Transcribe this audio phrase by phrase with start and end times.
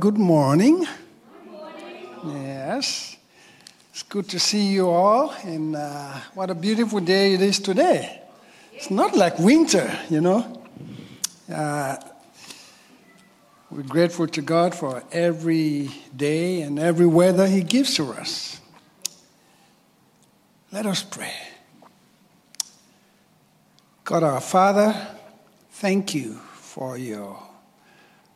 [0.00, 0.86] good morning.
[2.24, 3.18] Yes,
[3.90, 8.22] it's good to see you all, and uh, what a beautiful day it is today.
[8.72, 10.64] It's not like winter, you know.
[11.52, 11.98] Uh,
[13.70, 18.58] we're grateful to God for every day and every weather He gives to us.
[20.72, 21.34] Let us pray.
[24.04, 24.94] God our Father,
[25.72, 27.49] thank you for your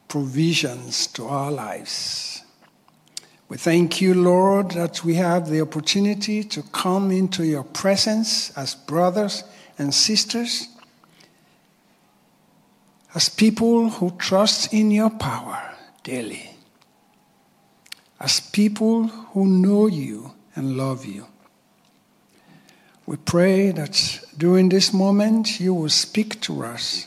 [0.08, 2.42] provisions to our lives.
[3.48, 8.74] We thank you, Lord, that we have the opportunity to come into your presence as
[8.74, 9.44] brothers
[9.78, 10.68] and sisters,
[13.14, 16.50] as people who trust in your power daily,
[18.18, 21.26] as people who know you and love you.
[23.06, 27.06] We pray that during this moment you will speak to us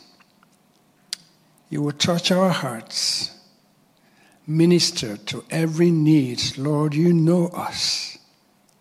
[1.69, 3.31] you will touch our hearts,
[4.45, 6.57] minister to every need.
[6.57, 8.17] Lord, you know us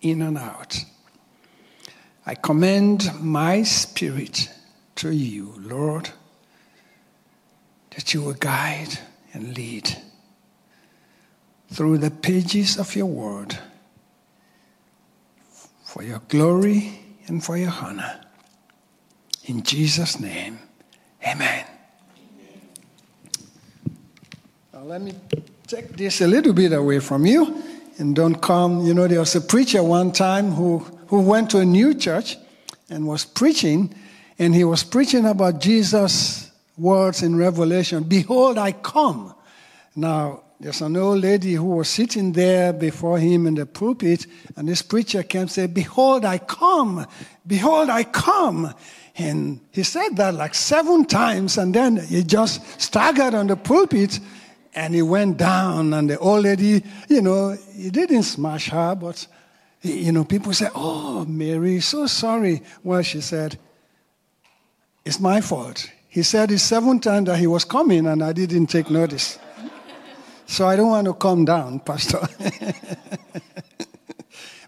[0.01, 0.84] in and out.
[2.25, 4.51] I commend my spirit
[4.97, 6.11] to you, Lord,
[7.91, 8.98] that you will guide
[9.33, 9.97] and lead
[11.70, 13.59] through the pages of your word
[15.84, 18.20] for your glory and for your honor.
[19.45, 20.59] In Jesus' name,
[21.27, 21.64] amen.
[24.87, 25.12] Let me
[25.67, 27.61] take this a little bit away from you
[27.98, 28.87] and don't come.
[28.87, 32.37] You know, there was a preacher one time who, who went to a new church
[32.89, 33.92] and was preaching,
[34.39, 39.34] and he was preaching about Jesus' words in Revelation Behold, I come.
[39.97, 44.69] Now, there's an old lady who was sitting there before him in the pulpit, and
[44.69, 47.05] this preacher came and said, Behold, I come.
[47.45, 48.73] Behold, I come.
[49.19, 54.20] And he said that like seven times, and then he just staggered on the pulpit
[54.77, 59.27] and he went down, and the old lady, you know, he didn't smash her, but,
[59.81, 62.63] you know, people said, Oh, Mary, so sorry.
[62.85, 63.59] Well, she said,
[65.07, 65.91] It's my fault.
[66.09, 69.39] He said it seven times that he was coming, and I didn't take notice.
[70.45, 72.20] so I don't want to come down, Pastor.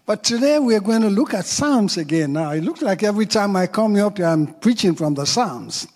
[0.07, 2.33] but today we're going to look at Psalms again.
[2.33, 5.87] Now, it looks like every time I come up here, I'm preaching from the Psalms.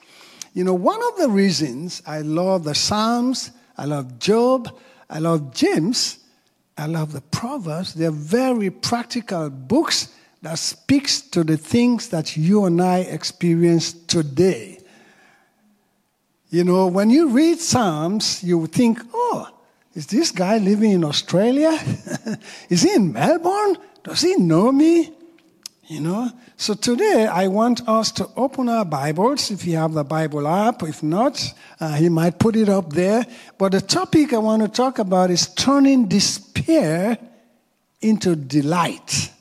[0.53, 4.75] You know, one of the reasons I love the Psalms I love Job.
[5.09, 6.19] I love James.
[6.77, 7.93] I love the Proverbs.
[7.93, 14.79] They're very practical books that speaks to the things that you and I experience today.
[16.49, 19.49] You know, when you read Psalms, you think, oh,
[19.95, 21.79] is this guy living in Australia?
[22.69, 23.77] is he in Melbourne?
[24.03, 25.11] Does he know me?
[25.87, 26.31] You know?
[26.55, 30.81] So today I want us to open our Bibles if you have the Bible app.
[30.83, 33.25] If not, uh, might put it up there.
[33.57, 37.17] But the topic I want to talk about is turning despair
[37.99, 39.31] into delight.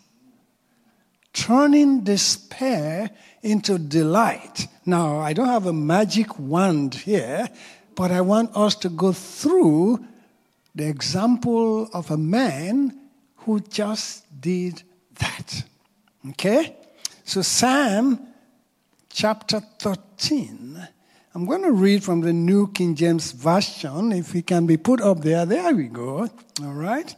[1.32, 3.10] Turning despair
[3.42, 4.66] into delight.
[4.84, 7.48] Now, I don't have a magic wand here,
[7.94, 10.04] but I want us to go through
[10.74, 12.98] the example of a man
[13.36, 14.82] who just did
[15.20, 15.64] that.
[16.30, 16.76] Okay?
[17.24, 18.28] So, Psalm
[19.08, 20.88] chapter 13.
[21.34, 24.12] I'm going to read from the New King James Version.
[24.12, 26.28] If it can be put up there, there we go.
[26.62, 27.14] All right.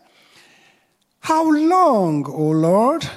[1.20, 3.08] How long, O Lord,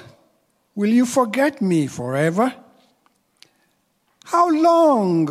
[0.75, 2.53] will you forget me forever?
[4.25, 5.29] How long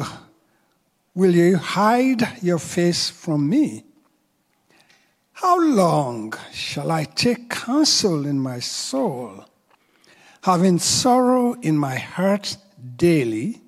[1.15, 3.85] will you hide your face from me?
[5.33, 9.45] How long shall I take counsel in my soul?
[10.47, 12.57] Having sorrow in my heart
[12.97, 13.61] daily,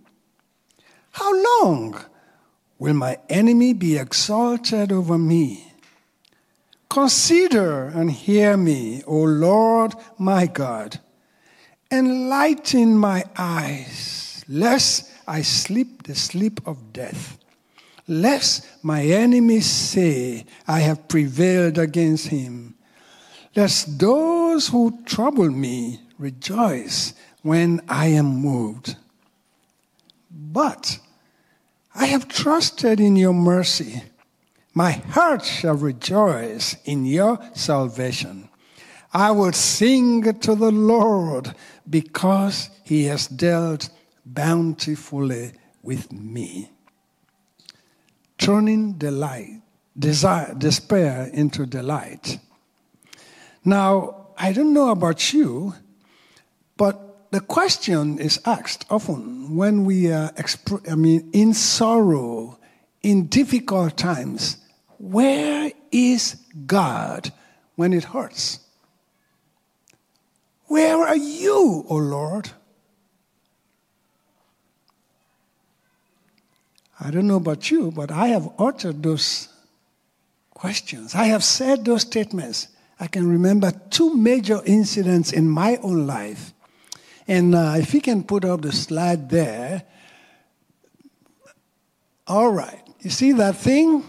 [1.11, 2.01] how long
[2.79, 5.73] will my enemy be exalted over me?
[6.89, 11.01] Consider and hear me, O Lord my God.
[11.91, 17.39] Enlighten my eyes, lest I sleep the sleep of death,
[18.07, 22.77] lest my enemies say, I have prevailed against him,
[23.57, 28.97] lest those who trouble me rejoice when I am moved.
[30.31, 30.99] But
[31.95, 34.03] I have trusted in your mercy.
[34.75, 38.49] My heart shall rejoice in your salvation.
[39.13, 41.55] I will sing to the Lord
[41.89, 43.89] because he has dealt
[44.27, 46.71] bountifully with me.
[48.37, 49.63] Turning delight,
[49.99, 52.39] desire, despair into delight.
[53.65, 55.75] Now, I don't know about you,
[56.79, 60.33] but the question is asked often when we are,
[60.91, 62.59] I mean, in sorrow,
[63.03, 64.57] in difficult times,
[64.97, 66.37] where is
[66.67, 67.31] God
[67.77, 68.61] when it hurts?
[70.67, 72.51] Where are you, O oh Lord?
[77.01, 79.49] I don't know about you, but I have uttered those
[80.51, 81.15] questions.
[81.15, 82.69] I have said those statements.
[82.99, 86.53] I can remember two major incidents in my own life.
[87.29, 89.83] And uh, if you can put up the slide there.
[92.27, 92.83] All right.
[93.01, 94.03] You see that thing?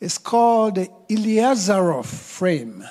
[0.00, 2.84] It's called the Ilizarov frame.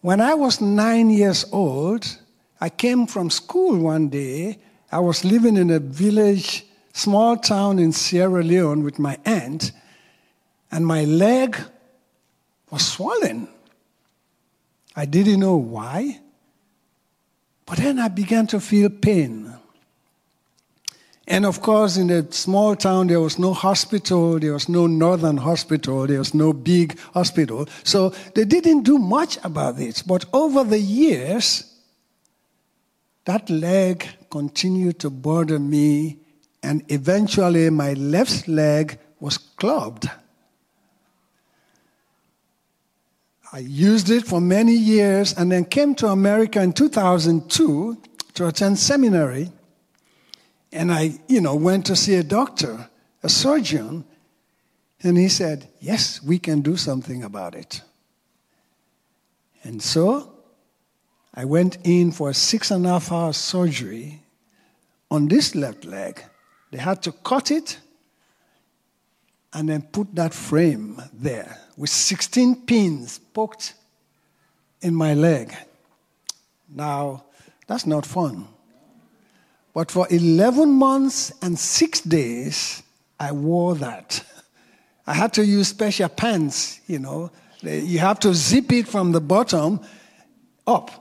[0.00, 2.18] When I was nine years old,
[2.60, 4.58] I came from school one day.
[4.90, 9.72] I was living in a village, small town in Sierra Leone with my aunt,
[10.70, 11.56] and my leg
[12.70, 13.48] was swollen.
[14.94, 16.20] I didn't know why,
[17.66, 19.54] but then I began to feel pain.
[21.26, 25.38] And of course, in a small town, there was no hospital, there was no northern
[25.38, 27.66] hospital, there was no big hospital.
[27.82, 30.02] So they didn't do much about it.
[30.06, 31.64] But over the years,
[33.24, 36.18] that leg continued to bother me,
[36.62, 40.10] and eventually my left leg was clubbed.
[43.54, 47.96] I used it for many years and then came to America in 2002
[48.34, 49.52] to attend seminary.
[50.72, 52.90] And I, you know, went to see a doctor,
[53.22, 54.04] a surgeon,
[55.04, 57.82] and he said, Yes, we can do something about it.
[59.62, 60.32] And so
[61.32, 64.20] I went in for a six and a half hour surgery
[65.12, 66.20] on this left leg.
[66.72, 67.78] They had to cut it
[69.52, 73.74] and then put that frame there with 16 pins poked
[74.80, 75.54] in my leg.
[76.68, 77.24] Now,
[77.66, 78.48] that's not fun.
[79.72, 82.82] But for 11 months and six days,
[83.18, 84.22] I wore that.
[85.06, 87.30] I had to use special pants, you know.
[87.60, 89.80] You have to zip it from the bottom
[90.66, 91.00] up.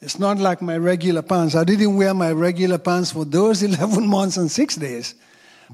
[0.00, 1.54] It's not like my regular pants.
[1.54, 5.14] I didn't wear my regular pants for those 11 months and six days.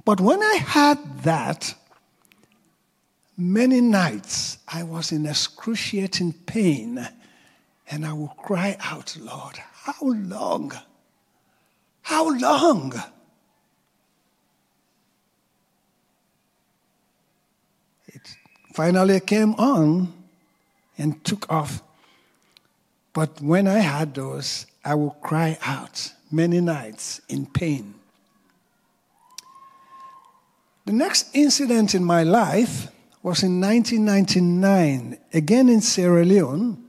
[0.05, 1.75] But when I had that,
[3.39, 7.09] many nights I was in excruciating pain
[7.89, 10.73] and I would cry out, Lord, how long?
[12.03, 12.93] How long?
[18.09, 18.23] It
[18.75, 20.13] finally came on
[20.99, 21.83] and took off.
[23.13, 27.95] But when I had those, I would cry out many nights in pain.
[30.87, 32.89] The next incident in my life
[33.29, 36.83] was in 1999, again in Sierra Leone.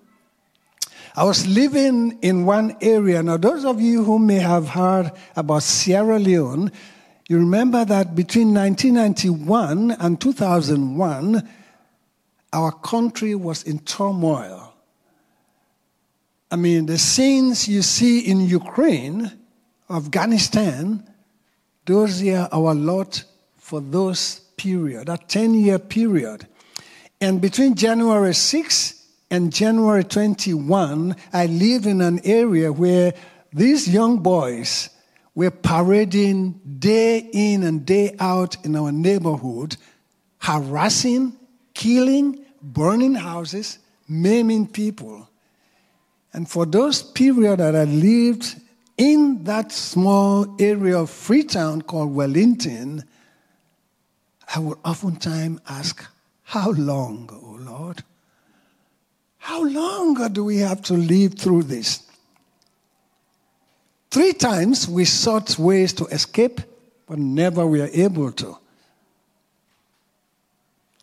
[1.14, 3.22] I was living in one area.
[3.22, 6.72] Now, those of you who may have heard about Sierra Leone,
[7.28, 11.50] you remember that between 1991 and 2001,
[12.54, 14.74] our country was in turmoil.
[16.50, 19.30] I mean, the scenes you see in Ukraine,
[19.90, 21.04] Afghanistan,
[21.86, 23.26] those are our lot
[23.58, 26.46] for those period, that 10 year period.
[27.22, 33.14] And between January 6 and January 21, I lived in an area where
[33.54, 34.90] these young boys
[35.34, 39.78] were parading day in and day out in our neighborhood,
[40.40, 41.38] harassing,
[41.74, 45.30] killing, burning houses, maiming people.
[46.34, 48.60] And for those period that I lived
[48.98, 53.06] in that small area of Freetown called Wellington,
[54.54, 56.06] I would oftentimes ask,
[56.44, 58.04] How long, O Lord?
[59.38, 62.04] How long do we have to live through this?
[64.12, 66.62] Three times we sought ways to escape,
[67.08, 68.58] but never we were able to.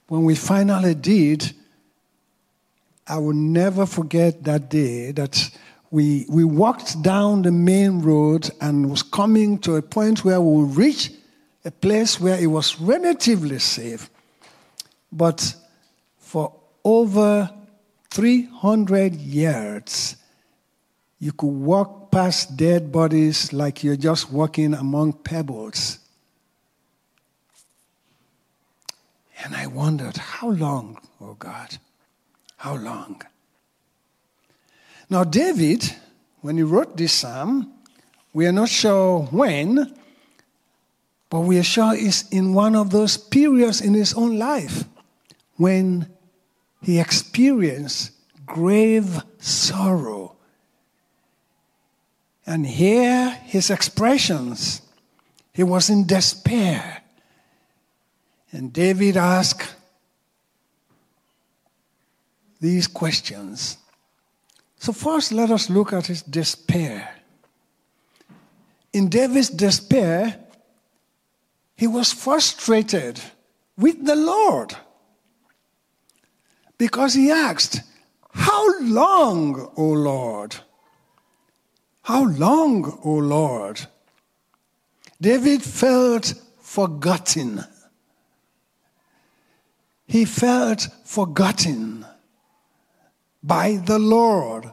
[0.08, 1.52] When we finally did,
[3.06, 5.50] I will never forget that day that
[5.90, 10.62] we, we walked down the main road and was coming to a point where we
[10.62, 11.12] would reach
[11.66, 14.08] a place where it was relatively safe.
[15.10, 15.54] But
[16.18, 16.54] for
[16.84, 17.50] over
[18.10, 20.16] 300 yards,
[21.18, 25.98] you could walk past dead bodies like you're just walking among pebbles.
[29.42, 31.78] And I wondered, how long, oh God?
[32.58, 33.22] How long?
[35.10, 35.84] Now, David,
[36.42, 37.72] when he wrote this psalm,
[38.32, 39.94] we are not sure when,
[41.28, 44.84] but we are sure it's in one of those periods in his own life
[45.56, 46.08] when
[46.82, 48.12] he experienced
[48.44, 50.36] grave sorrow.
[52.46, 54.82] And here his expressions.
[55.52, 57.02] He was in despair.
[58.52, 59.74] And David asked
[62.60, 63.78] these questions.
[64.78, 67.16] So, first, let us look at his despair.
[68.92, 70.45] In David's despair,
[71.76, 73.20] he was frustrated
[73.76, 74.74] with the Lord
[76.78, 77.80] because he asked,
[78.30, 80.56] How long, O Lord?
[82.02, 83.80] How long, O Lord?
[85.20, 87.64] David felt forgotten.
[90.06, 92.06] He felt forgotten
[93.42, 94.70] by the Lord.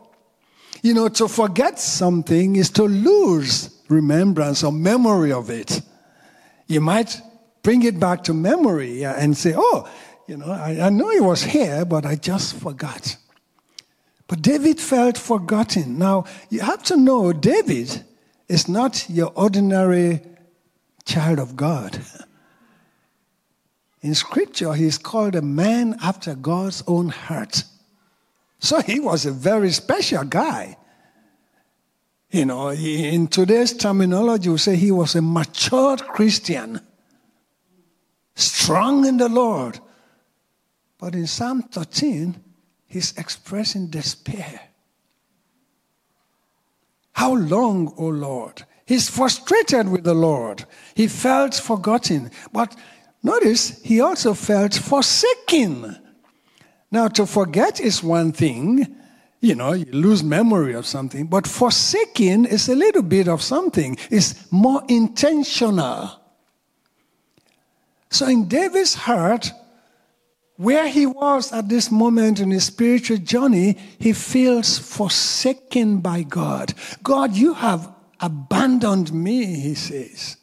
[0.82, 5.82] You know, to forget something is to lose remembrance or memory of it.
[6.74, 7.22] You might
[7.62, 9.88] bring it back to memory and say, oh,
[10.28, 13.16] you know, I, I know it was here, but I just forgot.
[14.28, 16.00] But David felt forgotten.
[16.00, 18.04] Now, you have to know David
[18.48, 20.22] is not your ordinary
[21.06, 22.02] child of God.
[24.02, 27.64] In scripture, he's called a man after God's own heart.
[28.60, 30.78] So he was a very special guy.
[32.34, 36.82] You know, in today's terminology, we say he was a matured Christian,
[38.34, 39.80] strong in the Lord.
[40.98, 42.36] But in Psalm 13,
[42.88, 44.62] he's expressing despair.
[47.12, 48.64] How long, O Lord?
[48.88, 50.66] He's frustrated with the Lord.
[50.96, 52.32] He felt forgotten.
[52.52, 52.76] But
[53.22, 56.00] notice, he also felt forsaken.
[56.90, 59.03] Now, to forget is one thing,
[59.44, 63.98] you know, you lose memory of something, but forsaking is a little bit of something,
[64.10, 66.10] it's more intentional.
[68.10, 69.52] So, in David's heart,
[70.56, 76.74] where he was at this moment in his spiritual journey, he feels forsaken by God.
[77.04, 80.38] God, you have abandoned me, he says.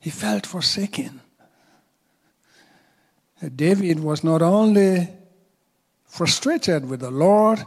[0.00, 1.20] He felt forsaken.
[3.54, 5.08] David was not only
[6.14, 7.58] frustrated with the Lord,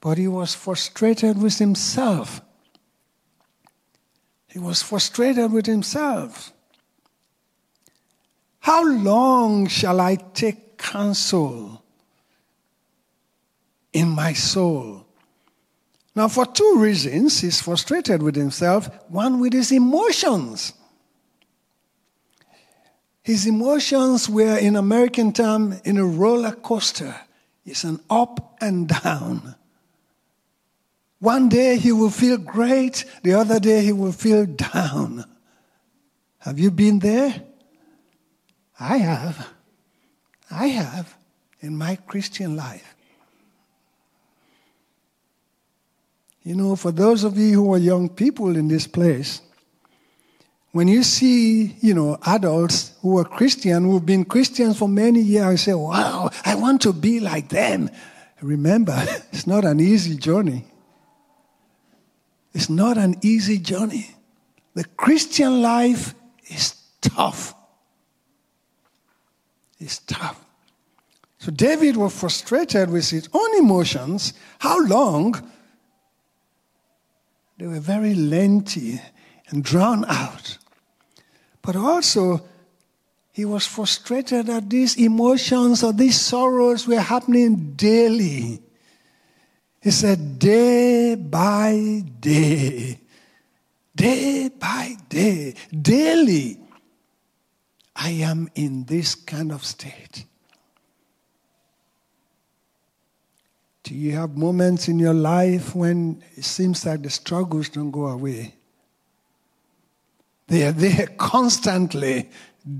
[0.00, 2.40] but he was frustrated with himself.
[4.46, 6.52] He was frustrated with himself.
[8.60, 11.82] How long shall I take counsel
[13.92, 15.04] in my soul?
[16.14, 20.74] Now, for two reasons, he's frustrated with himself one with his emotions.
[23.24, 27.16] His emotions were, in American term, in a roller coaster.
[27.70, 29.54] It's an up and down.
[31.20, 35.24] One day he will feel great, the other day he will feel down.
[36.40, 37.42] Have you been there?
[38.80, 39.48] I have.
[40.50, 41.14] I have
[41.60, 42.96] in my Christian life.
[46.42, 49.42] You know, for those of you who are young people in this place,
[50.72, 55.50] when you see, you know, adults who are Christian, who've been Christians for many years,
[55.50, 57.90] you say, wow, I want to be like them.
[58.40, 58.96] Remember,
[59.32, 60.64] it's not an easy journey.
[62.52, 64.14] It's not an easy journey.
[64.74, 66.14] The Christian life
[66.46, 67.54] is tough.
[69.78, 70.44] It's tough.
[71.38, 74.34] So David was frustrated with his own emotions.
[74.58, 75.50] How long?
[77.58, 79.00] They were very lengthy
[79.48, 80.58] and drawn out.
[81.62, 82.40] But also,
[83.32, 88.60] he was frustrated that these emotions or these sorrows were happening daily.
[89.80, 93.00] He said, day by day,
[93.94, 96.58] day by day, daily,
[97.96, 100.24] I am in this kind of state.
[103.82, 108.06] Do you have moments in your life when it seems like the struggles don't go
[108.06, 108.54] away?
[110.50, 112.28] They are there constantly,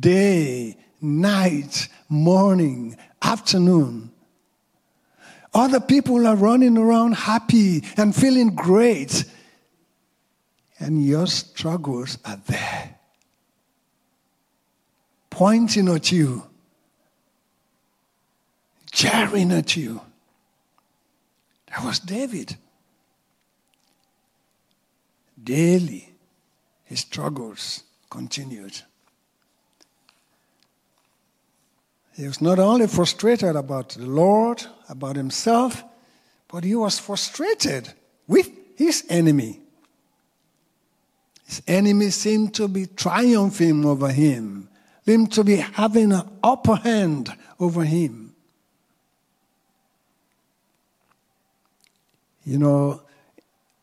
[0.00, 4.10] day, night, morning, afternoon.
[5.54, 9.24] Other people are running around happy and feeling great,
[10.80, 12.98] and your struggles are there,
[15.30, 16.42] pointing at you,
[18.90, 20.00] jarring at you.
[21.68, 22.56] That was David.
[25.40, 26.09] Daily
[26.90, 28.76] his struggles continued.
[32.16, 35.84] He was not only frustrated about the Lord, about himself,
[36.48, 37.92] but he was frustrated
[38.26, 39.60] with his enemy.
[41.46, 44.68] His enemy seemed to be triumphing over him,
[45.06, 48.34] seemed to be having an upper hand over him.
[52.44, 53.02] You know,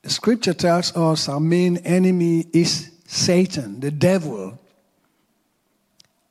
[0.01, 4.59] the scripture tells us our main enemy is Satan, the devil.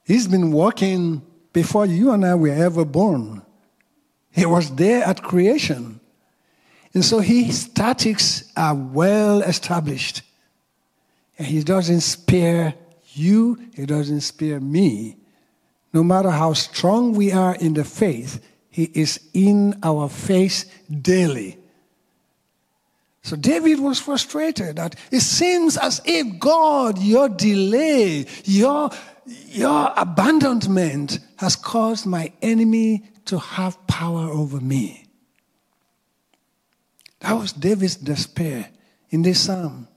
[0.04, 3.42] He's been walking before you and I were ever born.
[4.30, 5.98] He was there at creation.
[6.92, 10.22] And so his statics are well established.
[11.38, 12.74] And he doesn't spare
[13.14, 15.16] you, he doesn't spare me.
[15.94, 21.56] No matter how strong we are in the faith, he is in our face daily.
[23.26, 28.88] So David was frustrated that it seems as if God, your delay, your,
[29.48, 35.08] your abandonment has caused my enemy to have power over me.
[37.18, 38.70] That was David's despair
[39.10, 39.88] in this psalm.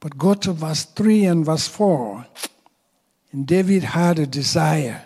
[0.00, 2.26] But go to verse 3 and verse 4.
[3.32, 5.04] And David had a desire.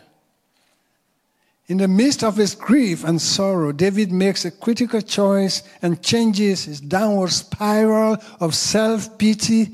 [1.69, 6.65] In the midst of his grief and sorrow, David makes a critical choice and changes
[6.65, 9.71] his downward spiral of self pity.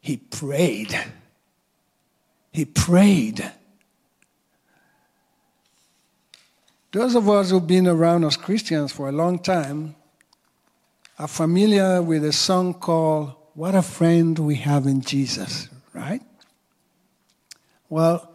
[0.00, 0.98] He prayed.
[2.52, 3.52] He prayed.
[6.92, 9.94] Those of us who've been around as Christians for a long time
[11.18, 16.22] are familiar with a song called What a Friend We Have in Jesus, right?
[17.88, 18.29] Well,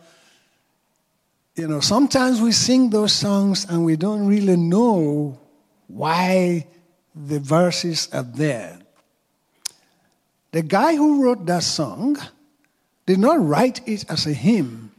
[1.56, 5.40] you know, sometimes we sing those songs and we don't really know
[5.88, 6.68] why
[7.16, 8.78] the verses are there.
[10.52, 12.18] The guy who wrote that song
[13.06, 14.92] did not write it as a hymn,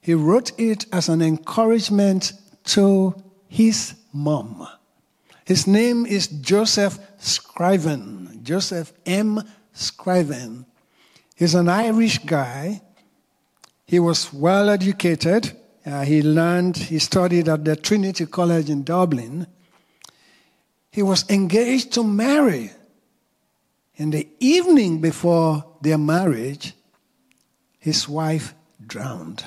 [0.00, 2.32] he wrote it as an encouragement
[2.64, 3.14] to
[3.48, 4.66] his mom.
[5.44, 9.42] His name is Joseph Scriven, Joseph M.
[9.74, 10.64] Scriven.
[11.36, 12.80] He's an Irish guy.
[13.84, 15.59] He was well educated.
[15.84, 19.46] Uh, he learned, he studied at the Trinity College in Dublin.
[20.90, 22.70] He was engaged to marry.
[23.96, 26.74] In the evening before their marriage,
[27.78, 28.54] his wife
[28.86, 29.44] drowned.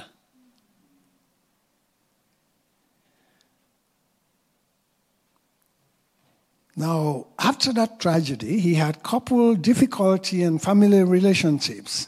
[6.75, 12.07] Now, after that tragedy, he had couple difficulty in family relationships.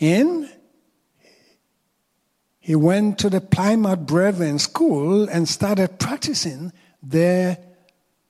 [0.00, 0.48] And
[2.68, 6.70] he went to the Plymouth Brethren School and started practicing
[7.02, 7.56] their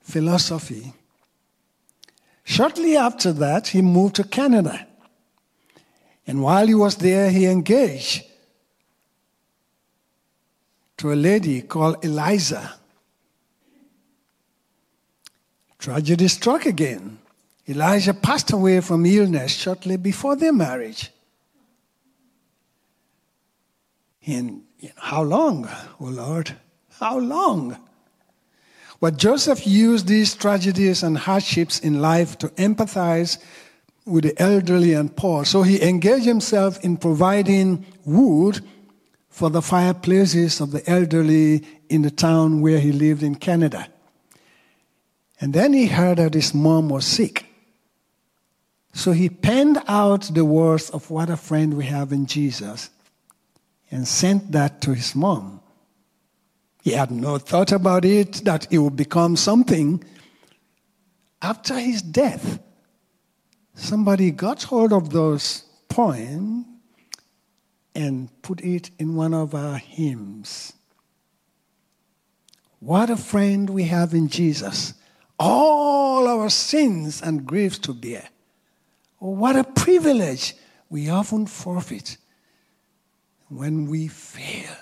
[0.01, 0.93] philosophy.
[2.45, 4.87] Shortly after that, he moved to Canada.
[6.25, 8.23] And while he was there, he engaged
[10.99, 12.75] to a lady called Eliza.
[15.81, 17.19] Tragedy struck again.
[17.67, 21.11] Eliza passed away from illness shortly before their marriage.
[24.29, 25.69] And you know, how long,
[26.01, 26.55] oh Lord?
[27.01, 27.79] How long?
[29.01, 33.39] But Joseph used these tragedies and hardships in life to empathize
[34.05, 35.45] with the elderly and poor.
[35.45, 38.61] So he engaged himself in providing wood
[39.31, 43.89] for the fireplaces of the elderly in the town where he lived in Canada.
[45.41, 47.47] And then he heard that his mom was sick.
[48.93, 52.91] So he penned out the words of what a friend we have in Jesus
[53.91, 55.61] and sent that to his mom.
[56.83, 60.03] He had no thought about it, that it would become something.
[61.43, 62.61] After his death,
[63.75, 66.67] somebody got hold of those poems
[67.95, 70.73] and put it in one of our hymns.
[72.81, 74.95] What a friend we have in Jesus.
[75.39, 78.29] All our sins and griefs to bear.
[79.19, 80.55] What a privilege
[80.89, 82.17] we often forfeit
[83.49, 84.75] when we fail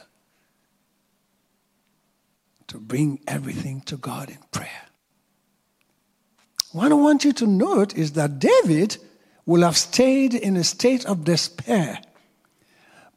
[2.68, 4.86] to bring everything to God in prayer.
[6.72, 8.98] What I want you to note is that David
[9.46, 12.00] will have stayed in a state of despair.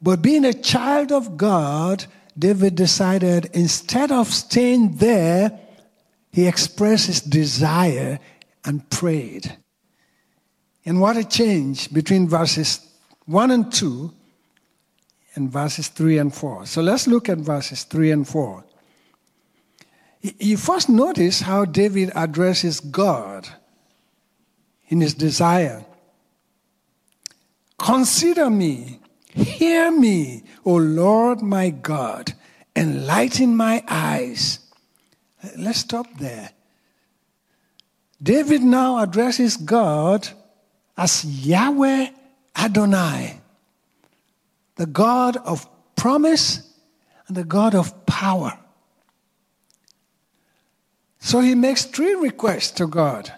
[0.00, 2.06] But being a child of God,
[2.38, 5.58] David decided instead of staying there,
[6.32, 8.20] he expressed his desire
[8.64, 9.56] and prayed.
[10.86, 12.80] And what a change between verses
[13.26, 14.14] 1 and 2
[15.34, 16.66] and verses 3 and 4.
[16.66, 18.64] So let's look at verses 3 and 4.
[20.38, 23.48] You first notice how David addresses God
[24.88, 25.84] in his desire.
[27.78, 29.00] Consider me,
[29.32, 32.34] hear me, O Lord my God,
[32.76, 34.58] enlighten my eyes.
[35.56, 36.50] Let's stop there.
[38.22, 40.28] David now addresses God
[40.98, 42.08] as Yahweh
[42.54, 43.39] Adonai,
[44.80, 46.66] the God of promise
[47.28, 48.58] and the God of power.
[51.18, 53.30] So he makes three requests to God.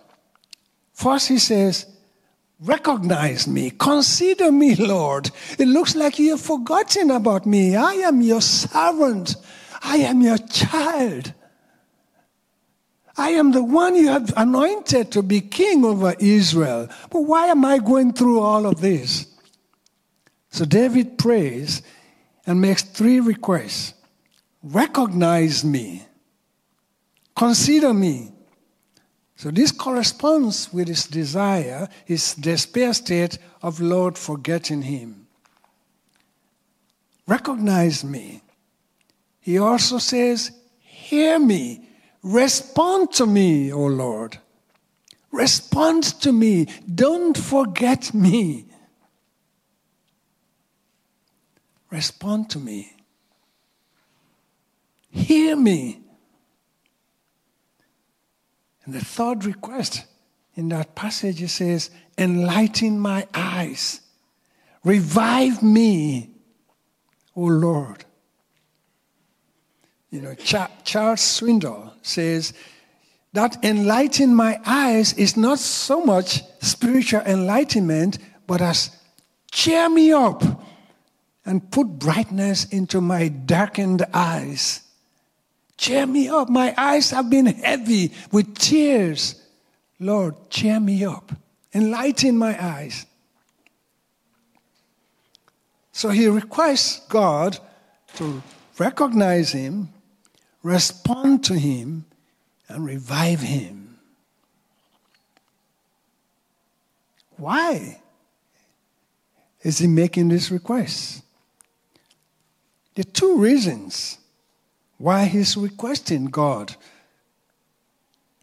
[0.92, 1.87] First, he says,
[2.61, 3.72] Recognize me.
[3.72, 5.33] Consider me, Lord.
[5.59, 7.74] It looks like you have forgotten about me.
[7.74, 9.35] I am your servant.
[9.83, 11.35] I am your child.
[13.16, 16.88] I am the one you have anointed to be king over Israel.
[17.11, 19.32] But why am I going through all of this?
[20.52, 21.82] So David prays
[22.46, 23.94] and makes three requests
[24.62, 26.04] Recognize me,
[27.34, 28.30] consider me,
[29.34, 35.26] so this corresponds with his desire, his despair state of Lord forgetting him.
[37.26, 38.42] Recognize me.
[39.40, 41.88] He also says, Hear me.
[42.22, 44.38] Respond to me, O Lord.
[45.32, 46.68] Respond to me.
[46.94, 48.66] Don't forget me.
[51.92, 52.96] Respond to me.
[55.11, 56.00] Hear me.
[58.85, 60.07] And the third request
[60.55, 64.00] in that passage it says, Enlighten my eyes,
[64.83, 66.31] revive me,
[67.37, 68.07] O Lord.
[70.11, 72.55] You know, Charles Swindoll says
[73.35, 78.96] that enlighten my eyes is not so much spiritual enlightenment, but as
[79.50, 80.62] cheer me up
[81.44, 84.83] and put brightness into my darkened eyes.
[85.76, 86.48] Cheer me up.
[86.48, 89.42] My eyes have been heavy with tears.
[89.98, 91.33] Lord, cheer me up.
[91.74, 93.07] Enlighten my eyes.
[95.92, 97.59] So he requests God
[98.14, 98.42] to
[98.78, 99.88] recognize him,
[100.62, 102.05] respond to him,
[102.68, 103.98] and revive him.
[107.37, 108.00] Why
[109.62, 111.21] is he making this request?
[112.98, 114.18] Are two reasons
[114.98, 116.76] why he's requesting God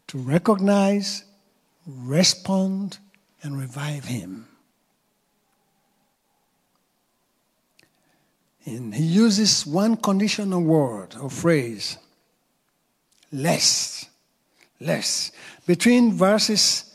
[0.08, 1.24] to recognize,
[1.86, 2.98] respond,
[3.42, 4.48] and revive him.
[8.64, 11.96] And he uses one conditional word or phrase
[13.32, 14.06] less.
[14.80, 15.32] Less.
[15.66, 16.92] Between verses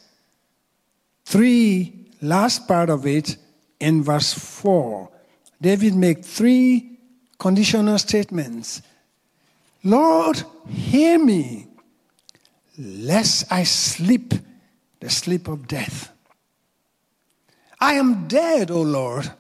[1.26, 3.38] 3, last part of it,
[3.80, 5.10] and verse 4,
[5.62, 6.95] David makes three
[7.38, 8.82] conditional statements
[9.84, 11.68] Lord, hear me,
[12.76, 14.34] lest I sleep
[15.00, 16.12] the sleep of death.
[17.80, 19.32] I am dead, O Lord.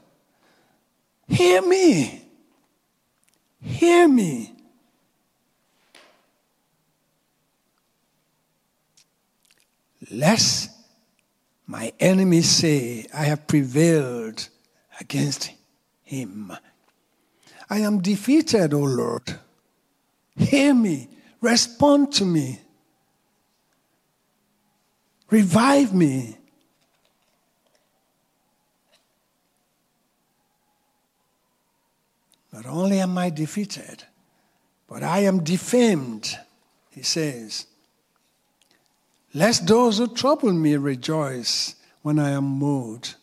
[1.27, 2.21] Hear me.
[3.60, 4.53] Hear me.
[10.12, 10.69] Lest
[11.65, 14.47] my enemies say, I have prevailed
[14.99, 15.51] against
[16.03, 16.55] him.
[17.69, 19.39] I am defeated, O Lord.
[20.36, 21.10] Hear me.
[21.41, 22.60] Respond to me.
[25.30, 26.38] Revive me.
[32.54, 34.04] Not only am I defeated,
[34.88, 36.38] but I am defamed,
[36.89, 37.65] he says.
[39.34, 43.15] Lest those who trouble me rejoice when I am moved.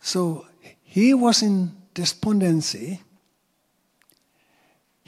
[0.00, 0.46] So
[0.82, 3.00] he was in despondency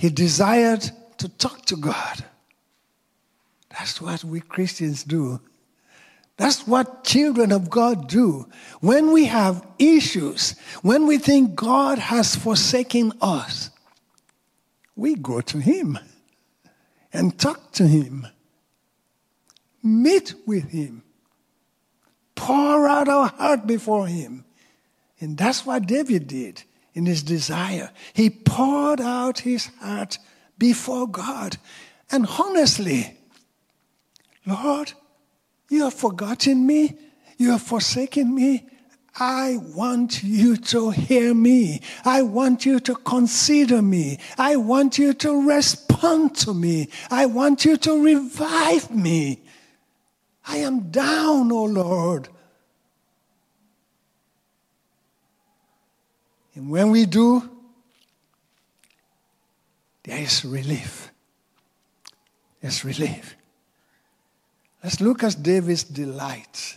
[0.01, 2.25] he desired to talk to God.
[3.69, 5.41] That's what we Christians do.
[6.39, 8.49] That's what children of God do.
[8.81, 13.69] When we have issues, when we think God has forsaken us,
[14.97, 15.99] we go to Him
[17.13, 18.27] and talk to Him,
[19.83, 21.03] meet with Him,
[22.35, 24.47] pour out our heart before Him.
[25.21, 26.65] And that's what David did
[27.01, 27.91] in his desire.
[28.13, 30.19] He poured out his heart
[30.59, 31.57] before God.
[32.11, 33.17] And honestly,
[34.45, 34.93] Lord,
[35.71, 36.99] you have forgotten me.
[37.39, 38.69] You have forsaken me.
[39.19, 41.81] I want you to hear me.
[42.05, 44.19] I want you to consider me.
[44.37, 46.91] I want you to respond to me.
[47.11, 49.41] I want you to revive me.
[50.47, 52.29] I am down, O oh Lord.
[56.61, 57.49] And when we do,
[60.03, 61.11] there is relief.
[62.61, 63.35] There's relief.
[64.85, 66.77] Let's look at David's delight.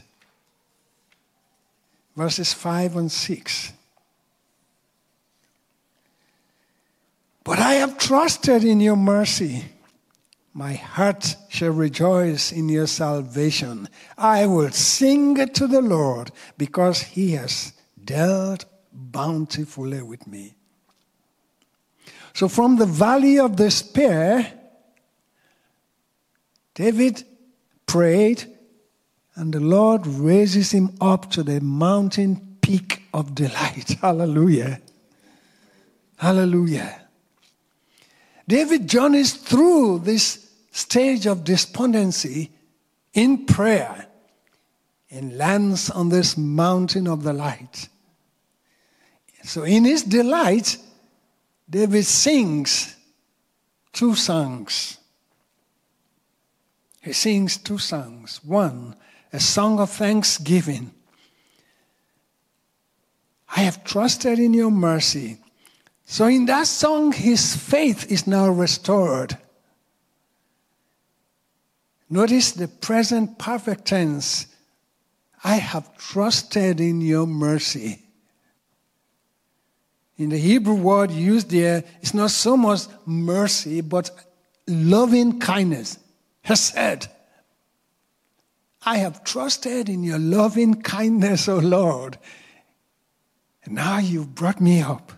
[2.15, 3.73] Verses 5 and 6.
[7.43, 9.65] But I have trusted in your mercy.
[10.53, 13.89] My heart shall rejoice in your salvation.
[14.17, 18.63] I will sing to the Lord because he has dealt
[18.93, 20.53] bountifully with me.
[22.33, 24.51] So, from the valley of despair,
[26.73, 27.23] David
[27.85, 28.45] prayed
[29.35, 33.89] and the Lord raises him up to the mountain peak of delight.
[34.01, 34.81] Hallelujah.
[36.17, 37.01] Hallelujah.
[38.47, 42.51] David journeys through this stage of despondency
[43.13, 44.07] in prayer
[45.09, 47.87] and lands on this mountain of the light.
[49.43, 50.77] So, in his delight,
[51.69, 52.95] David sings
[53.91, 54.97] two songs.
[57.01, 58.39] He sings two songs.
[58.43, 58.95] One,
[59.33, 60.91] a song of thanksgiving.
[63.55, 65.37] I have trusted in your mercy.
[66.05, 69.37] So, in that song, his faith is now restored.
[72.09, 74.47] Notice the present perfect tense.
[75.43, 78.02] I have trusted in your mercy.
[80.23, 84.09] In the Hebrew word used there, it's not so much mercy, but
[84.65, 85.99] loving kindness.
[86.43, 87.09] Hesed.
[88.85, 92.17] I have trusted in your loving kindness, O Lord.
[93.65, 95.11] And now you've brought me up.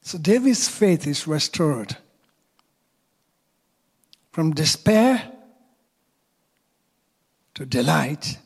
[0.00, 1.96] So David's faith is restored.
[4.32, 5.30] From despair
[7.54, 8.38] to delight,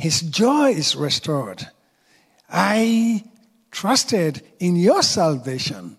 [0.00, 1.68] his joy is restored.
[2.50, 3.22] I
[3.70, 5.98] trusted in your salvation.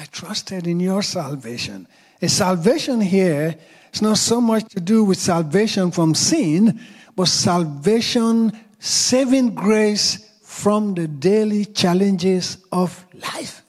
[0.00, 1.86] I trusted in your salvation.
[2.20, 3.54] A salvation here
[3.92, 6.80] is not so much to do with salvation from sin,
[7.14, 13.62] but salvation, saving grace from the daily challenges of life,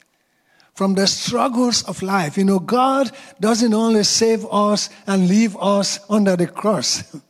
[0.74, 2.36] from the struggles of life.
[2.36, 7.16] You know, God doesn't only save us and leave us under the cross.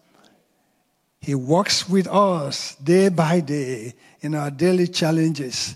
[1.19, 5.75] He walks with us day by day in our daily challenges.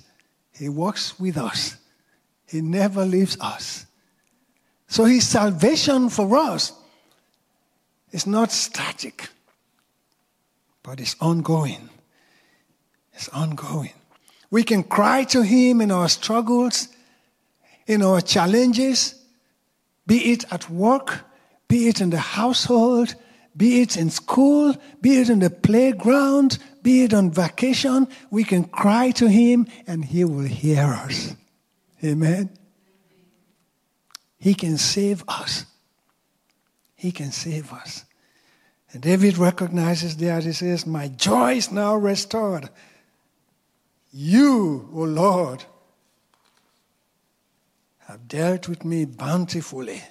[0.54, 1.76] He walks with us.
[2.48, 3.86] He never leaves us.
[4.88, 6.72] So his salvation for us
[8.12, 9.30] is not static,
[10.84, 11.90] but it's ongoing.
[13.14, 13.94] It's ongoing.
[14.52, 16.90] We can cry to him in our struggles,
[17.88, 19.16] in our challenges,
[20.06, 21.22] be it at work,
[21.68, 23.16] be it in the household,
[23.56, 28.08] be it in school, be it in the playground, be it on vacation.
[28.32, 31.36] We can cry to him and he will hear us.
[32.04, 32.50] Amen.
[34.40, 35.66] He can save us.
[36.96, 38.06] He can save us.
[38.92, 40.44] And David recognizes that.
[40.44, 42.70] he says, My joy is now restored.
[44.12, 45.66] You, O Lord,
[48.08, 50.04] have dealt with me bountifully.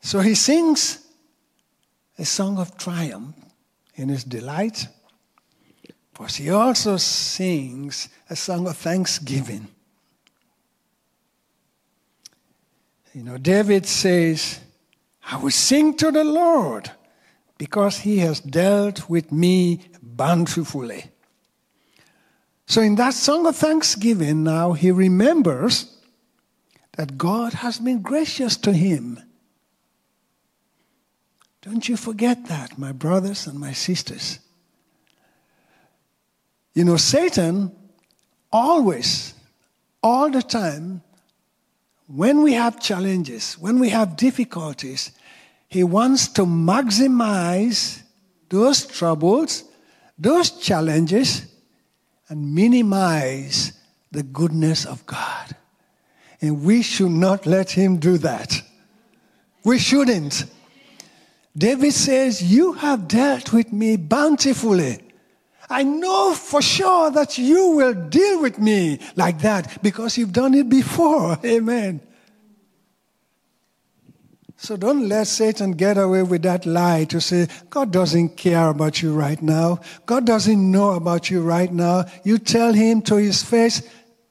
[0.00, 1.06] So he sings
[2.18, 3.36] a song of triumph
[3.94, 4.86] in his delight,
[6.18, 9.68] but he also sings a song of thanksgiving.
[13.14, 14.60] You know, David says,
[15.30, 16.90] I will sing to the Lord
[17.58, 21.10] because he has dealt with me bountifully.
[22.66, 25.96] So, in that song of thanksgiving, now he remembers
[26.96, 29.22] that God has been gracious to him.
[31.68, 34.38] Don't you forget that, my brothers and my sisters.
[36.72, 37.72] You know, Satan
[38.50, 39.34] always,
[40.02, 41.02] all the time,
[42.06, 45.10] when we have challenges, when we have difficulties,
[45.68, 48.00] he wants to maximize
[48.48, 49.64] those troubles,
[50.18, 51.54] those challenges,
[52.30, 53.74] and minimize
[54.10, 55.54] the goodness of God.
[56.40, 58.62] And we should not let him do that.
[59.66, 60.46] We shouldn't.
[61.56, 65.00] David says, You have dealt with me bountifully.
[65.70, 70.54] I know for sure that you will deal with me like that because you've done
[70.54, 71.38] it before.
[71.44, 72.00] Amen.
[74.60, 79.00] So don't let Satan get away with that lie to say, God doesn't care about
[79.00, 79.80] you right now.
[80.04, 82.06] God doesn't know about you right now.
[82.24, 83.82] You tell him to his face,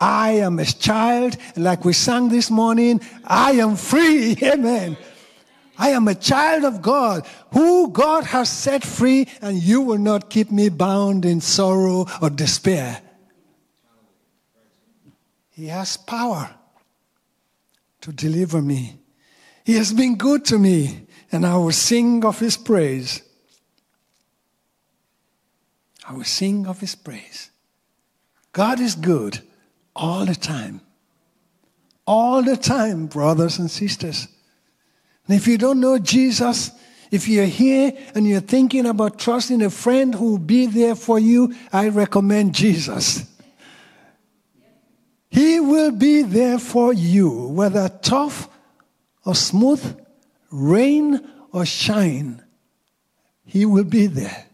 [0.01, 1.37] I am a child.
[1.55, 4.37] And like we sang this morning, I am free.
[4.43, 4.97] Amen.
[5.77, 10.29] I am a child of God, who God has set free, and you will not
[10.29, 13.01] keep me bound in sorrow or despair.
[15.51, 16.49] He has power
[18.01, 18.99] to deliver me.
[19.65, 23.21] He has been good to me, and I will sing of his praise.
[26.07, 27.51] I will sing of his praise.
[28.53, 29.41] God is good
[29.95, 30.81] all the time.
[32.05, 34.27] All the time, brothers and sisters.
[35.27, 36.71] If you don't know Jesus,
[37.11, 41.19] if you're here and you're thinking about trusting a friend who will be there for
[41.19, 43.25] you, I recommend Jesus.
[45.29, 48.49] He will be there for you, whether tough
[49.25, 49.99] or smooth,
[50.49, 51.19] rain
[51.51, 52.41] or shine,
[53.45, 54.46] He will be there.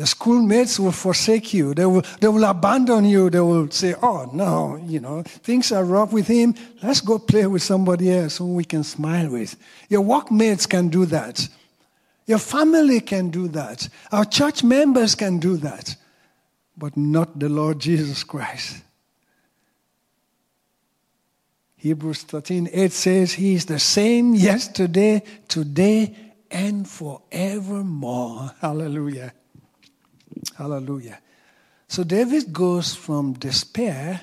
[0.00, 1.74] Your schoolmates will forsake you.
[1.74, 3.28] They will, they will abandon you.
[3.28, 6.54] They will say, Oh, no, you know, things are rough with him.
[6.82, 9.56] Let's go play with somebody else who we can smile with.
[9.90, 11.46] Your workmates can do that.
[12.24, 13.90] Your family can do that.
[14.10, 15.96] Our church members can do that.
[16.78, 18.82] But not the Lord Jesus Christ.
[21.76, 26.16] Hebrews 13 8 says, He is the same yesterday, today,
[26.50, 28.52] and forevermore.
[28.62, 29.34] Hallelujah.
[30.56, 31.20] Hallelujah.
[31.88, 34.20] So David goes from despair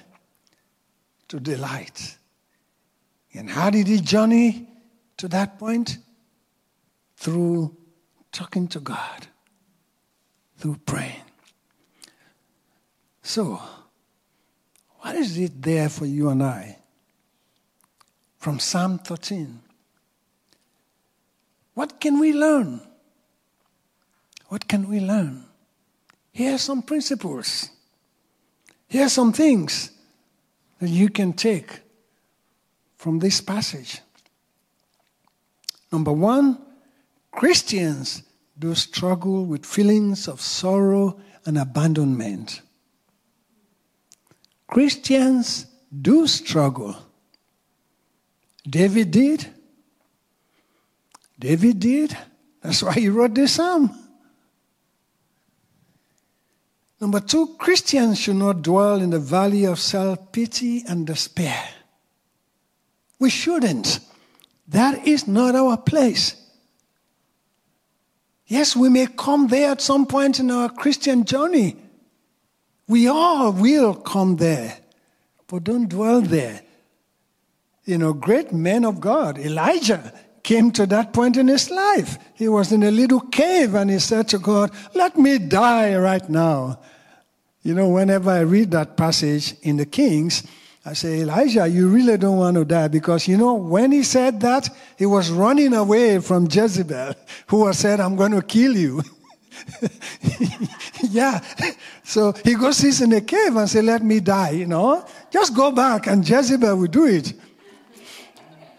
[1.28, 2.18] to delight.
[3.34, 4.68] And how did he journey
[5.18, 5.98] to that point?
[7.18, 7.76] Through
[8.32, 9.28] talking to God,
[10.58, 11.24] through praying.
[13.24, 13.60] So,
[15.00, 16.78] what is it there for you and I?
[18.38, 19.60] From Psalm 13.
[21.74, 22.82] What can we learn?
[24.48, 25.47] What can we learn?
[26.38, 27.72] Here are some principles.
[28.88, 29.90] Here are some things
[30.80, 31.80] that you can take
[32.96, 34.02] from this passage.
[35.92, 36.60] Number one,
[37.32, 38.22] Christians
[38.60, 42.62] do struggle with feelings of sorrow and abandonment.
[44.68, 45.66] Christians
[46.04, 46.96] do struggle.
[48.70, 49.48] David did.
[51.40, 52.16] David did.
[52.62, 54.07] That's why he wrote this psalm.
[57.00, 61.64] Number two, Christians should not dwell in the valley of self pity and despair.
[63.20, 64.00] We shouldn't.
[64.68, 66.36] That is not our place.
[68.48, 71.76] Yes, we may come there at some point in our Christian journey.
[72.88, 74.78] We all will come there,
[75.48, 76.62] but don't dwell there.
[77.84, 80.14] You know, great men of God, Elijah,
[80.48, 82.18] came to that point in his life.
[82.34, 86.28] He was in a little cave and he said to God, Let me die right
[86.30, 86.80] now.
[87.64, 90.48] You know, whenever I read that passage in the Kings,
[90.86, 94.40] I say, Elijah, you really don't want to die because, you know, when he said
[94.40, 97.14] that, he was running away from Jezebel,
[97.48, 99.04] who said, I'm going to kill you.
[101.10, 101.44] yeah.
[102.06, 105.06] So he goes, he's in a cave and say, let me die, you know.
[105.30, 107.34] Just go back and Jezebel will do it.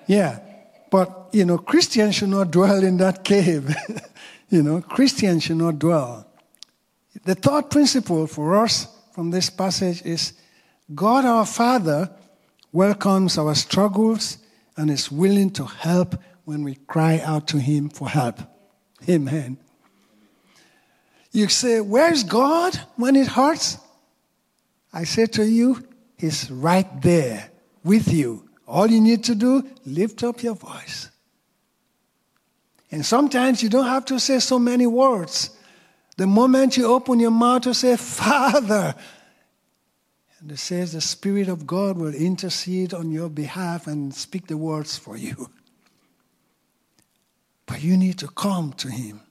[0.06, 0.47] Yeah.
[0.90, 3.74] But, you know, Christians should not dwell in that cave.
[4.48, 6.26] you know, Christians should not dwell.
[7.24, 10.32] The third principle for us from this passage is
[10.94, 12.10] God our Father
[12.72, 14.38] welcomes our struggles
[14.76, 18.40] and is willing to help when we cry out to Him for help.
[19.08, 19.58] Amen.
[21.32, 23.78] You say, Where's God when it hurts?
[24.92, 27.50] I say to you, He's right there
[27.84, 31.08] with you all you need to do, lift up your voice.
[32.90, 35.50] And sometimes you don't have to say so many words.
[36.18, 38.94] The moment you open your mouth to say, Father,
[40.40, 44.56] and it says the Spirit of God will intercede on your behalf and speak the
[44.56, 45.50] words for you.
[47.66, 49.22] But you need to come to Him.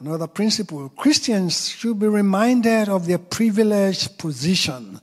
[0.00, 5.00] Another principle Christians should be reminded of their privileged position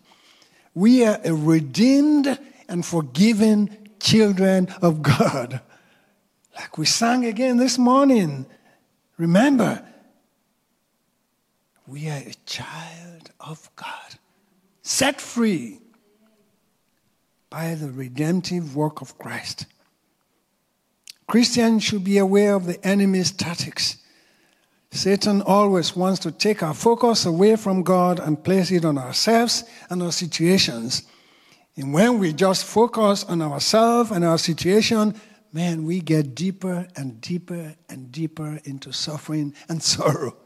[0.76, 5.62] we are a redeemed and forgiven children of God.
[6.54, 8.46] Like we sang again this morning.
[9.18, 9.84] Remember,
[11.88, 14.20] we are a child of God,
[14.82, 15.80] set free
[17.50, 19.66] by the redemptive work of Christ.
[21.28, 23.98] Christians should be aware of the enemy's tactics
[24.96, 29.66] Satan always wants to take our focus away from God and place it on ourselves
[29.90, 31.04] and our situations.
[31.76, 35.14] And when we just focus on ourselves and our situation,
[35.52, 40.38] man, we get deeper and deeper and deeper into suffering and sorrow.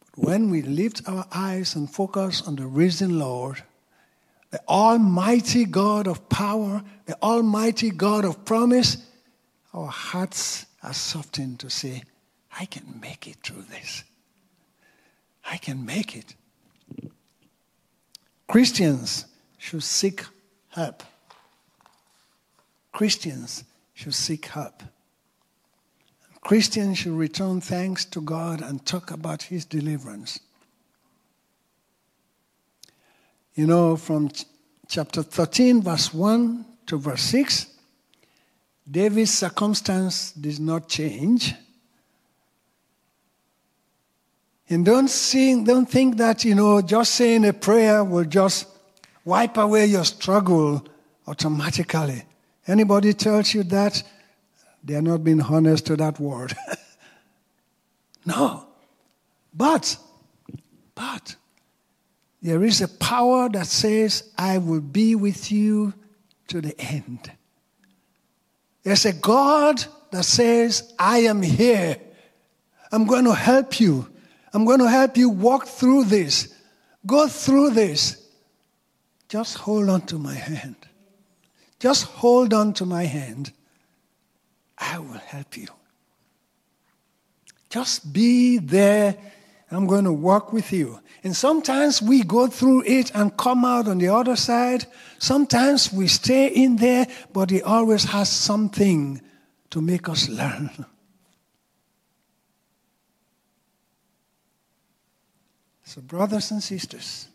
[0.00, 3.62] But when we lift our eyes and focus on the risen Lord,
[4.50, 8.96] the Almighty God of power, the Almighty God of promise,
[9.72, 12.02] our hearts are softened to say,
[12.58, 14.04] I can make it through this.
[15.44, 16.34] I can make it.
[18.46, 19.26] Christians
[19.58, 20.24] should seek
[20.70, 21.02] help.
[22.92, 23.64] Christians
[23.94, 24.82] should seek help.
[26.40, 30.40] Christians should return thanks to God and talk about His deliverance.
[33.54, 34.46] You know, from ch-
[34.88, 37.66] chapter 13, verse 1 to verse 6,
[38.90, 41.54] David's circumstance did not change.
[44.68, 45.10] And don't,
[45.64, 48.66] don't think that, you know, just saying a prayer will just
[49.24, 50.84] wipe away your struggle
[51.26, 52.24] automatically.
[52.66, 54.02] Anybody tells you that,
[54.82, 56.56] they're not being honest to that word.
[58.24, 58.66] no.
[59.52, 59.96] But,
[60.94, 61.36] but,
[62.40, 65.92] there is a power that says, I will be with you
[66.48, 67.30] to the end.
[68.90, 71.96] There's a God that says, I am here.
[72.90, 74.10] I'm going to help you.
[74.52, 76.52] I'm going to help you walk through this.
[77.06, 78.28] Go through this.
[79.28, 80.74] Just hold on to my hand.
[81.78, 83.52] Just hold on to my hand.
[84.76, 85.68] I will help you.
[87.68, 89.16] Just be there.
[89.70, 91.00] I'm going to walk with you.
[91.22, 94.86] And sometimes we go through it and come out on the other side.
[95.18, 99.20] Sometimes we stay in there, but He always has something
[99.70, 100.70] to make us learn.
[105.82, 107.26] So, brothers and sisters,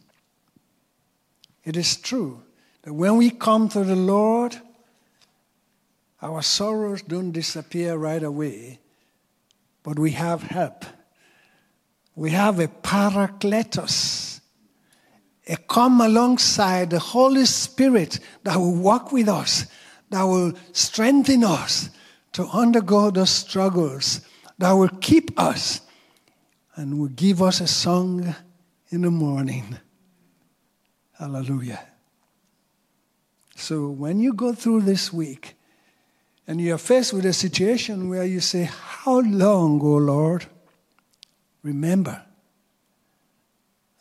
[1.65, 2.41] it is true
[2.83, 4.55] that when we come to the Lord,
[6.21, 8.79] our sorrows don't disappear right away,
[9.83, 10.85] but we have help.
[12.15, 14.39] We have a paracletos,
[15.47, 19.65] a come alongside the Holy Spirit that will walk with us,
[20.09, 21.89] that will strengthen us
[22.33, 24.21] to undergo the struggles,
[24.57, 25.81] that will keep us
[26.75, 28.35] and will give us a song
[28.89, 29.77] in the morning.
[31.17, 31.85] Hallelujah.
[33.55, 35.55] So when you go through this week
[36.47, 40.45] and you're faced with a situation where you say, How long, O Lord?
[41.65, 42.21] Remember,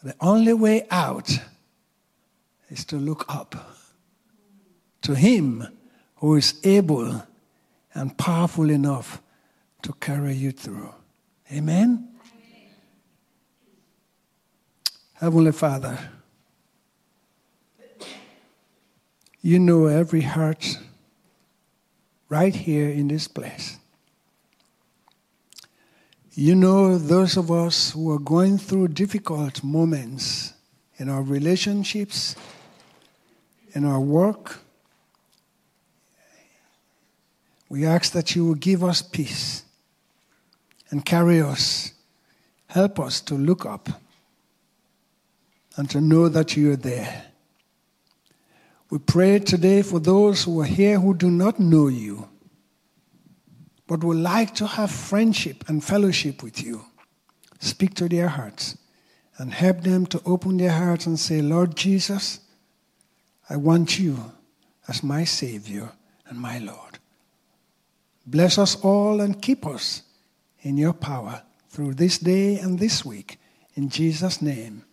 [0.03, 1.31] the only way out
[2.69, 3.55] is to look up
[5.01, 5.67] to Him
[6.17, 7.25] who is able
[7.95, 9.23] and powerful enough
[9.81, 10.93] to carry you through.
[11.51, 12.07] Amen?
[15.15, 15.99] Heavenly Father,
[19.41, 20.79] you know every heart
[22.29, 23.79] right here in this place.
[26.37, 30.53] You know those of us who are going through difficult moments
[30.97, 32.35] in our relationships,
[33.73, 34.59] in our work.
[37.69, 39.63] We ask that you will give us peace
[40.91, 41.93] and carry us.
[42.67, 43.89] Help us to look up
[45.77, 47.27] and to know that you are there.
[48.91, 52.29] We pray today for those who are here who do not know you,
[53.87, 56.85] but would like to have friendship and fellowship with you.
[57.61, 58.79] Speak to their hearts
[59.39, 62.41] and help them to open their hearts and say, Lord Jesus,
[63.49, 64.33] I want you
[64.89, 65.93] as my Savior
[66.29, 66.99] and my Lord.
[68.27, 70.03] Bless us all and keep us
[70.61, 73.39] in your power through this day and this week.
[73.75, 74.85] In Jesus' name.